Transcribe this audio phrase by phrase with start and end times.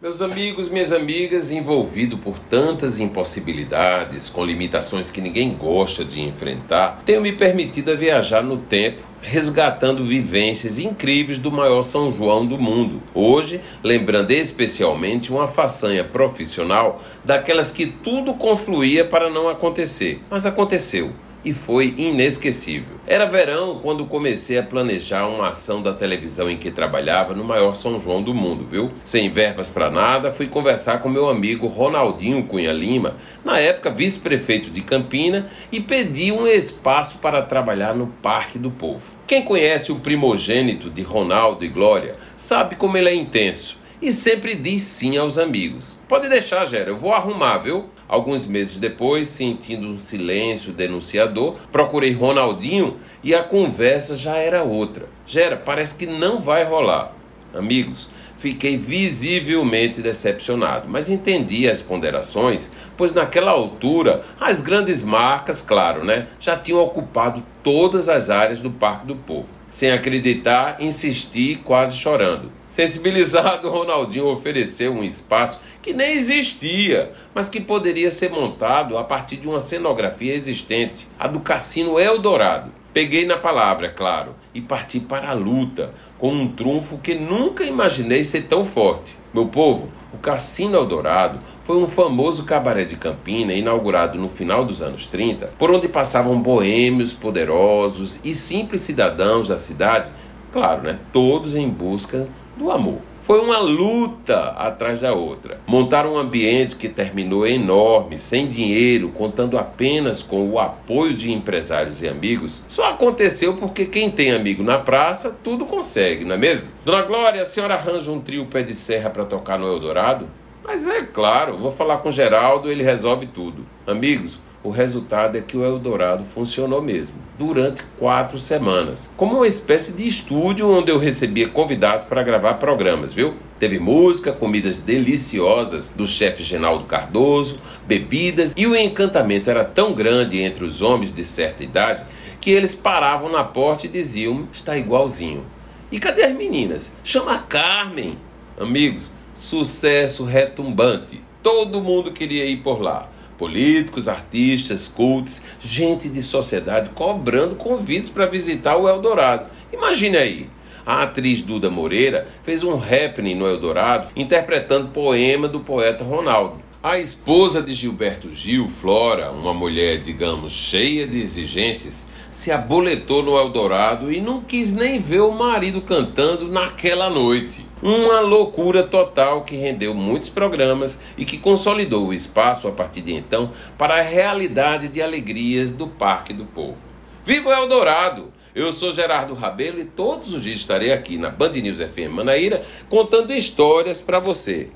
[0.00, 7.02] Meus amigos, minhas amigas, envolvido por tantas impossibilidades, com limitações que ninguém gosta de enfrentar,
[7.04, 13.02] tenho me permitido viajar no tempo, resgatando vivências incríveis do maior São João do mundo.
[13.12, 21.12] Hoje, lembrando especialmente uma façanha profissional daquelas que tudo confluía para não acontecer, mas aconteceu
[21.44, 22.97] e foi inesquecível.
[23.10, 27.74] Era verão quando comecei a planejar uma ação da televisão em que trabalhava no maior
[27.74, 28.90] São João do mundo, viu?
[29.02, 34.68] Sem verbas para nada, fui conversar com meu amigo Ronaldinho Cunha Lima, na época vice-prefeito
[34.68, 39.10] de Campina, e pedi um espaço para trabalhar no Parque do Povo.
[39.26, 44.54] Quem conhece o primogênito de Ronaldo e Glória sabe como ele é intenso e sempre
[44.54, 45.98] diz sim aos amigos.
[46.06, 47.88] Pode deixar, Gera, eu vou arrumar, viu?
[48.08, 55.06] Alguns meses depois, sentindo um silêncio denunciador, procurei Ronaldinho e a conversa já era outra.
[55.26, 57.14] Gera, parece que não vai rolar.
[57.52, 58.08] Amigos,
[58.38, 66.28] fiquei visivelmente decepcionado, mas entendi as ponderações, pois naquela altura as grandes marcas, claro, né,
[66.40, 69.48] já tinham ocupado todas as áreas do Parque do Povo.
[69.68, 72.50] Sem acreditar, insisti, quase chorando.
[72.68, 79.36] Sensibilizado, Ronaldinho ofereceu um espaço que nem existia, mas que poderia ser montado a partir
[79.36, 82.72] de uma cenografia existente, a do Cassino Eldorado.
[82.92, 88.24] Peguei na palavra, claro, e parti para a luta, com um trunfo que nunca imaginei
[88.24, 89.16] ser tão forte.
[89.32, 94.80] Meu povo, o Cassino Eldorado foi um famoso cabaré de Campina inaugurado no final dos
[94.82, 100.10] anos 30, por onde passavam boêmios poderosos e simples cidadãos da cidade,
[100.50, 102.26] claro, né, todos em busca
[102.58, 102.98] do amor.
[103.22, 105.60] Foi uma luta atrás da outra.
[105.66, 112.00] Montar um ambiente que terminou enorme, sem dinheiro, contando apenas com o apoio de empresários
[112.00, 116.68] e amigos, só aconteceu porque quem tem amigo na praça, tudo consegue, não é mesmo?
[116.84, 120.26] Dona Glória, a senhora arranja um trio pé de serra para tocar no Eldorado?
[120.64, 123.64] Mas é claro, vou falar com Geraldo, ele resolve tudo.
[123.86, 129.92] Amigos, o resultado é que o Eldorado funcionou mesmo, durante quatro semanas, como uma espécie
[129.92, 133.34] de estúdio onde eu recebia convidados para gravar programas, viu?
[133.60, 140.40] Teve música, comidas deliciosas do chefe Genaldo Cardoso, bebidas e o encantamento era tão grande
[140.40, 142.04] entre os homens de certa idade
[142.40, 145.44] que eles paravam na porta e diziam: está igualzinho.
[145.90, 146.92] E cadê as meninas?
[147.02, 148.18] Chama a Carmen.
[148.58, 151.20] Amigos, sucesso retumbante.
[151.42, 158.26] Todo mundo queria ir por lá políticos, artistas, cultos, gente de sociedade cobrando convites para
[158.26, 159.48] visitar o Eldorado.
[159.72, 160.50] Imagine aí.
[160.84, 166.67] A atriz Duda Moreira fez um happening no Eldorado interpretando poema do poeta Ronaldo.
[166.80, 173.36] A esposa de Gilberto Gil, Flora, uma mulher, digamos, cheia de exigências, se aboletou no
[173.36, 177.66] Eldorado e não quis nem ver o marido cantando naquela noite.
[177.82, 183.12] Uma loucura total que rendeu muitos programas e que consolidou o espaço a partir de
[183.12, 186.78] então para a realidade de alegrias do Parque do Povo.
[187.24, 188.32] Viva o Eldorado!
[188.54, 192.64] Eu sou Gerardo Rabelo e todos os dias estarei aqui na Band News FM Manaíra
[192.88, 194.70] contando histórias para você.